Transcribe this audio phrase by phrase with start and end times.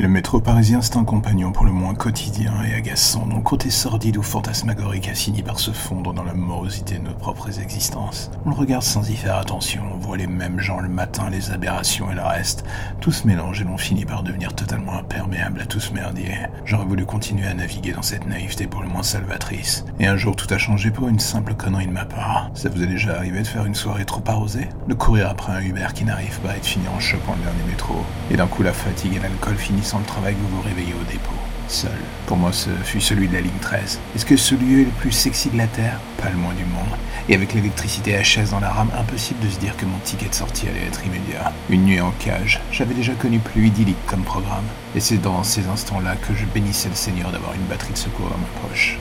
[0.00, 4.16] Le métro parisien, c'est un compagnon pour le moins quotidien et agaçant, dont côté sordide
[4.16, 8.30] ou fantasmagorique a fini par se fondre dans la morosité de nos propres existences.
[8.46, 11.50] On le regarde sans y faire attention, on voit les mêmes gens le matin, les
[11.50, 12.64] aberrations et le reste.
[13.02, 16.32] Tout se mélange et l'on finit par devenir totalement imperméable à tout ce merdier.
[16.64, 19.84] J'aurais voulu continuer à naviguer dans cette naïveté pour le moins salvatrice.
[19.98, 22.50] Et un jour, tout a changé pour une simple connerie de ma part.
[22.54, 24.70] Ça vous est déjà arrivé de faire une soirée trop arrosée?
[24.88, 27.70] De courir après un Uber qui n'arrive pas et de finir en chopant le dernier
[27.70, 27.96] métro.
[28.30, 31.10] Et d'un coup, la fatigue et l'alcool finissent sans le travail, vous vous réveillez au
[31.10, 31.34] dépôt.
[31.66, 31.90] Seul.
[32.26, 33.98] Pour moi, ce fut celui de la ligne 13.
[34.14, 35.98] Est-ce que ce lieu est le plus sexy de la Terre?
[36.22, 36.96] Pas le moins du monde.
[37.28, 40.34] Et avec l'électricité HS dans la rame, impossible de se dire que mon ticket de
[40.34, 41.52] sortie allait être immédiat.
[41.70, 42.60] Une nuit en cage.
[42.70, 44.64] J'avais déjà connu plus idyllique comme programme.
[44.94, 48.30] Et c'est dans ces instants-là que je bénissais le Seigneur d'avoir une batterie de secours
[48.32, 48.96] à ma poche.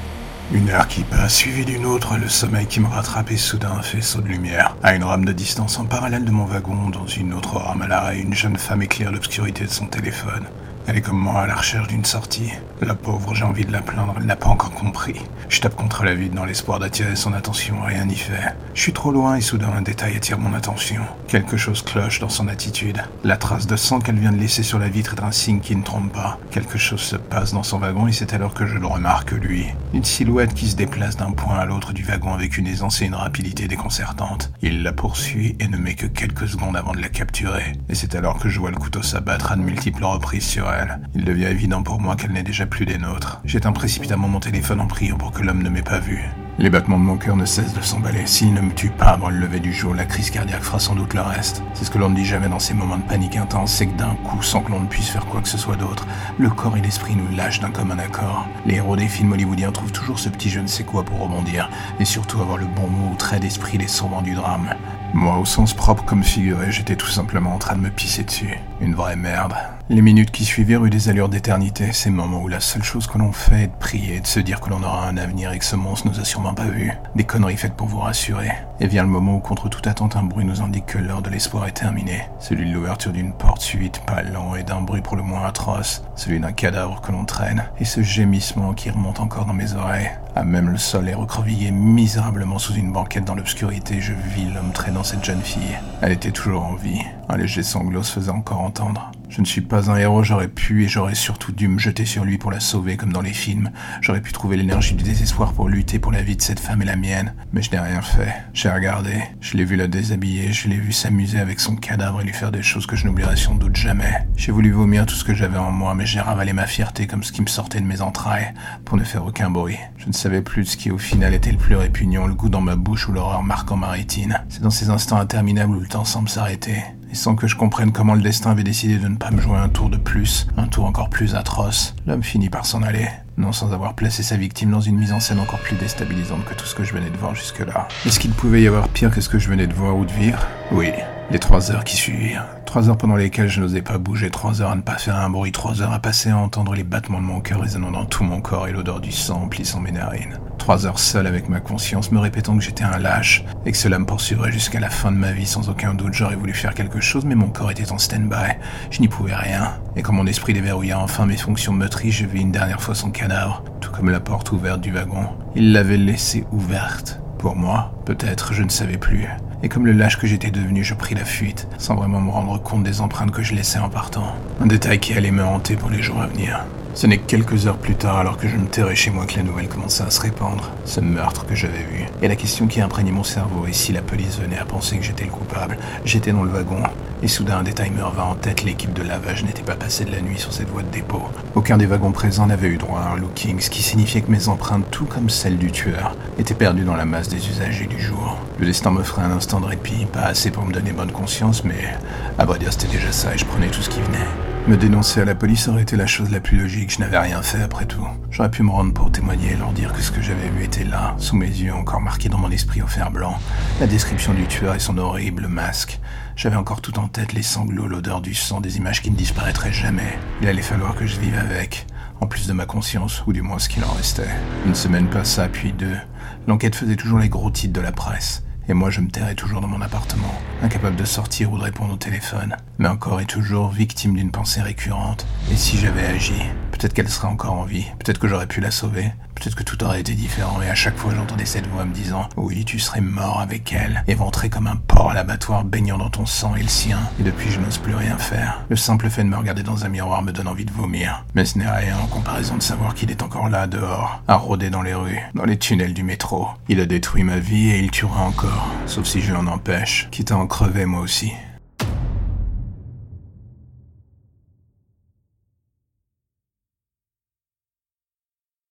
[0.52, 3.84] Une heure qui passe, suivie d'une autre, le sommeil qui me rattrape et soudain un
[3.84, 4.76] faisceau de lumière.
[4.82, 7.88] À une rame de distance en parallèle de mon wagon, dans une autre rame à
[7.88, 10.48] l'arrêt, une jeune femme éclaire l'obscurité de son téléphone.
[10.90, 12.50] Elle est comme moi à la recherche d'une sortie.
[12.82, 15.22] La pauvre, j'ai envie de la plaindre, elle n'a pas encore compris.
[15.48, 18.56] Je tape contre la vide dans l'espoir d'attirer son attention, rien n'y fait.
[18.74, 21.02] Je suis trop loin et soudain un détail attire mon attention.
[21.28, 23.04] Quelque chose cloche dans son attitude.
[23.24, 25.76] La trace de sang qu'elle vient de laisser sur la vitre est un signe qui
[25.76, 26.40] ne trompe pas.
[26.50, 29.68] Quelque chose se passe dans son wagon et c'est alors que je le remarque lui.
[29.94, 33.06] Une silhouette qui se déplace d'un point à l'autre du wagon avec une aisance et
[33.06, 34.52] une rapidité déconcertante.
[34.64, 37.74] Il la poursuit et ne met que quelques secondes avant de la capturer.
[37.90, 40.79] Et c'est alors que je vois le couteau s'abattre à de multiples reprises sur elle.
[41.16, 43.42] Il devient évident pour moi qu'elle n'est déjà plus des nôtres.
[43.46, 46.24] J'éteins précipitamment mon téléphone en priant pour que l'homme ne m'ait pas vu.
[46.62, 48.26] Les battements de mon cœur ne cessent de s'emballer.
[48.26, 50.94] S'il ne me tue pas avant le lever du jour, la crise cardiaque fera sans
[50.94, 51.64] doute le reste.
[51.74, 53.98] C'est ce que l'on ne dit jamais dans ces moments de panique intense, c'est que
[53.98, 56.06] d'un coup, sans que l'on ne puisse faire quoi que ce soit d'autre,
[56.38, 58.46] le corps et l'esprit nous lâchent d'un commun accord.
[58.66, 61.70] Les héros des films hollywoodiens trouvent toujours ce petit je ne sais quoi pour rebondir,
[62.02, 64.74] et surtout avoir le bon mot ou trait d'esprit les sauvant du drame.
[65.14, 68.58] Moi, au sens propre comme figuré, j'étais tout simplement en train de me pisser dessus.
[68.82, 69.56] Une vraie merde.
[69.92, 73.18] Les minutes qui suivirent eurent des allures d'éternité, ces moments où la seule chose que
[73.18, 75.66] l'on fait est de prier, de se dire que l'on aura un avenir et que
[75.66, 76.92] ce monstre nous a sûrement pas vus.
[77.16, 78.52] Des conneries faites pour vous rassurer.
[78.80, 81.32] Et vient le moment où, contre toute attente, un bruit nous indique que l'heure de
[81.32, 82.22] l'espoir est terminée.
[82.38, 86.04] Celui de l'ouverture d'une porte suite, pas lent, et d'un bruit pour le moins atroce.
[86.16, 87.64] Celui d'un cadavre que l'on traîne.
[87.80, 90.12] Et ce gémissement qui remonte encore dans mes oreilles.
[90.36, 94.72] À même le sol est recroquevillé misérablement sous une banquette dans l'obscurité, je vis l'homme
[94.72, 95.80] traînant cette jeune fille.
[96.02, 97.02] Elle était toujours en vie.
[97.28, 99.12] Un léger sanglot se faisait encore entendre.
[99.30, 102.26] Je ne suis pas un héros, j'aurais pu et j'aurais surtout dû me jeter sur
[102.26, 103.70] lui pour la sauver comme dans les films.
[104.02, 106.86] J'aurais pu trouver l'énergie du désespoir pour lutter pour la vie de cette femme et
[106.86, 107.36] la mienne.
[107.54, 108.34] Mais je n'ai rien fait.
[108.54, 112.24] J'ai regardé, je l'ai vu la déshabiller, je l'ai vu s'amuser avec son cadavre et
[112.24, 114.26] lui faire des choses que je n'oublierai sans doute jamais.
[114.36, 117.24] J'ai voulu vomir tout ce que j'avais en moi, mais j'ai ravalé ma fierté comme
[117.24, 118.52] ce qui me sortait de mes entrailles
[118.84, 119.78] pour ne faire aucun bruit.
[119.98, 122.50] Je ne savais plus de ce qui au final était le plus répugnant, le goût
[122.50, 124.42] dans ma bouche ou l'horreur marquant ma rétine.
[124.50, 126.82] C'est dans ces instants interminables où le temps semble s'arrêter
[127.12, 129.58] et sans que je comprenne comment le destin avait décidé de ne pas me jouer
[129.58, 133.08] un tour de plus, un tour encore plus atroce, l'homme finit par s'en aller,
[133.38, 136.54] non sans avoir placé sa victime dans une mise en scène encore plus déstabilisante que
[136.54, 137.88] tout ce que je venais de voir jusque-là.
[138.06, 140.12] Est-ce qu'il pouvait y avoir pire que ce que je venais de voir ou de
[140.12, 140.46] vivre?
[140.72, 140.90] Oui,
[141.32, 142.46] les trois heures qui suivirent.
[142.70, 145.32] Trois heures pendant lesquelles je n'osais pas bouger, trois heures à ne pas faire un
[145.32, 148.24] bruit, trois heures à passer à entendre les battements de mon cœur résonnant dans tout
[148.24, 150.38] mon corps et l'odeur du sang emplissant mes narines.
[150.60, 153.98] Trois heures seul avec ma conscience, me répétant que j'étais un lâche et que cela
[153.98, 156.14] me poursuivrait jusqu'à la fin de ma vie sans aucun doute.
[156.14, 158.58] J'aurais voulu faire quelque chose, mais mon corps était en stand-by.
[158.92, 159.74] Je n'y pouvais rien.
[159.96, 163.10] Et quand mon esprit déverrouilla enfin mes fonctions motrices, je vis une dernière fois son
[163.10, 165.26] cadavre, tout comme la porte ouverte du wagon.
[165.56, 167.20] Il l'avait laissée ouverte.
[167.40, 169.28] Pour moi, peut-être, je ne savais plus
[169.64, 172.62] et comme le lâche que j'étais devenu, je pris la fuite, sans vraiment me rendre
[172.62, 174.36] compte des empreintes que je laissais en partant.
[174.62, 176.66] Un détail qui allait me hanter pour les jours à venir.
[176.96, 179.38] Ce n'est que quelques heures plus tard, alors que je me terrais chez moi, que
[179.38, 180.72] la nouvelle commençait à se répandre.
[180.86, 182.06] Ce meurtre que j'avais vu.
[182.22, 185.04] Et la question qui imprégnait mon cerveau, et si la police venait à penser que
[185.04, 186.84] j'étais le coupable J'étais dans le wagon,
[187.22, 190.12] et soudain un détail me revint en tête, l'équipe de lavage n'était pas passée de
[190.12, 191.24] la nuit sur cette voie de dépôt.
[191.56, 194.50] Aucun des wagons présents n'avait eu droit à un looking, ce qui signifiait que mes
[194.50, 198.38] empreintes, tout comme celles du tueur, étaient perdues dans la masse des usagers du jour.
[198.60, 201.94] Le destin m'offrait un instant de répit, pas assez pour me donner bonne conscience, mais
[202.38, 204.49] à vrai dire c'était déjà ça et je prenais tout ce qui venait.
[204.70, 207.42] Me dénoncer à la police aurait été la chose la plus logique, je n'avais rien
[207.42, 208.06] fait après tout.
[208.30, 210.84] J'aurais pu me rendre pour témoigner et leur dire que ce que j'avais vu était
[210.84, 213.40] là, sous mes yeux, encore marqué dans mon esprit au fer blanc.
[213.80, 216.00] La description du tueur et son horrible masque.
[216.36, 219.74] J'avais encore tout en tête, les sanglots, l'odeur du sang, des images qui ne disparaîtraient
[219.74, 220.20] jamais.
[220.44, 221.88] Il allait falloir que je vive avec,
[222.22, 224.30] en plus de ma conscience, ou du moins ce qu'il en restait.
[224.68, 225.98] Une semaine passa, puis deux.
[226.46, 228.44] L'enquête faisait toujours les gros titres de la presse.
[228.70, 230.32] Et moi, je me tairais toujours dans mon appartement,
[230.62, 234.62] incapable de sortir ou de répondre au téléphone, mais encore et toujours victime d'une pensée
[234.62, 235.26] récurrente.
[235.52, 236.40] Et si j'avais agi
[236.72, 237.88] Peut-être qu'elle serait encore en vie.
[237.98, 239.12] Peut-être que j'aurais pu la sauver.
[239.40, 240.62] Peut-être que tout aurait été différent.
[240.62, 244.04] Et à chaque fois, j'entendais cette voix me disant Oui, tu serais mort avec elle,
[244.08, 247.00] éventré comme un porc à l'abattoir, baignant dans ton sang et le sien.
[247.22, 248.62] Et depuis, je n'ose plus rien faire.
[248.68, 251.24] Le simple fait de me regarder dans un miroir me donne envie de vomir.
[251.36, 254.70] Mais ce n'est rien en comparaison de savoir qu'il est encore là, dehors, à rôder
[254.70, 256.50] dans les rues, dans les tunnels du métro.
[256.68, 258.68] Il a détruit ma vie et il tuera encore.
[258.88, 260.10] Sauf si je l'en empêche.
[260.12, 261.32] Quitte à en crever moi aussi.